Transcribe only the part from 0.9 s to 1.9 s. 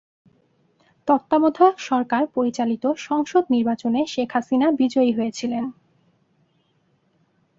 তত্ত্বাবধায়ক